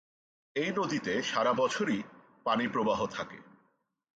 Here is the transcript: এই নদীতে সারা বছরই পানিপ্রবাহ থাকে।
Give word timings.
এই 0.55 0.69
নদীতে 0.77 1.13
সারা 1.23 1.51
বছরই 1.53 1.99
পানিপ্রবাহ 2.45 2.99
থাকে। 3.07 3.39